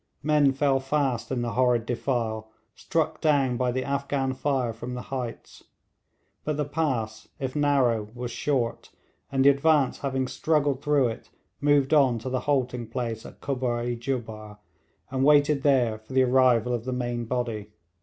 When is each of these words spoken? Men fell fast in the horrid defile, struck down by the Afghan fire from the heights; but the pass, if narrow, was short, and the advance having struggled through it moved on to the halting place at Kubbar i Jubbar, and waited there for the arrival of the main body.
Men 0.23 0.51
fell 0.51 0.79
fast 0.79 1.29
in 1.29 1.43
the 1.43 1.51
horrid 1.51 1.85
defile, 1.85 2.49
struck 2.73 3.21
down 3.21 3.55
by 3.55 3.71
the 3.71 3.83
Afghan 3.83 4.33
fire 4.33 4.73
from 4.73 4.95
the 4.95 5.03
heights; 5.13 5.65
but 6.43 6.57
the 6.57 6.65
pass, 6.65 7.27
if 7.37 7.55
narrow, 7.55 8.09
was 8.15 8.31
short, 8.31 8.89
and 9.31 9.45
the 9.45 9.49
advance 9.49 9.99
having 9.99 10.27
struggled 10.27 10.81
through 10.81 11.09
it 11.09 11.29
moved 11.59 11.93
on 11.93 12.17
to 12.17 12.29
the 12.31 12.39
halting 12.49 12.87
place 12.87 13.27
at 13.27 13.41
Kubbar 13.41 13.81
i 13.81 13.93
Jubbar, 13.93 14.57
and 15.11 15.23
waited 15.23 15.61
there 15.61 15.99
for 15.99 16.13
the 16.13 16.23
arrival 16.23 16.73
of 16.73 16.85
the 16.85 16.93
main 16.93 17.25
body. 17.25 17.67